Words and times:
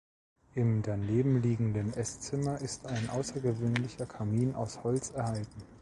Im 0.55 0.81
daneben 0.81 1.43
liegenden 1.43 1.93
Esszimmer 1.93 2.59
ist 2.59 2.87
ein 2.87 3.07
außergewöhnlicher 3.11 4.07
Kamin 4.07 4.55
aus 4.55 4.83
Holz 4.83 5.11
erhalten. 5.11 5.61